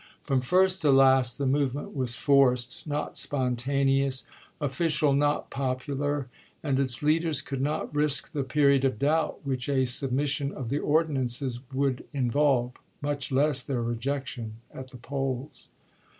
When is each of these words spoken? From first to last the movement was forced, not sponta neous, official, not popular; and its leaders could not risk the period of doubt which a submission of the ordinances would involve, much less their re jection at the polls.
From 0.23 0.41
first 0.41 0.81
to 0.81 0.89
last 0.89 1.37
the 1.37 1.45
movement 1.45 1.95
was 1.95 2.15
forced, 2.15 2.87
not 2.87 3.17
sponta 3.19 3.85
neous, 3.85 4.25
official, 4.59 5.13
not 5.13 5.51
popular; 5.51 6.27
and 6.63 6.79
its 6.79 7.03
leaders 7.03 7.39
could 7.43 7.61
not 7.61 7.93
risk 7.93 8.31
the 8.31 8.43
period 8.43 8.83
of 8.83 8.97
doubt 8.97 9.45
which 9.45 9.69
a 9.69 9.85
submission 9.85 10.51
of 10.53 10.69
the 10.69 10.79
ordinances 10.79 11.59
would 11.71 12.03
involve, 12.13 12.71
much 12.99 13.31
less 13.31 13.61
their 13.61 13.83
re 13.83 13.93
jection 13.95 14.53
at 14.73 14.89
the 14.89 14.97
polls. 14.97 15.67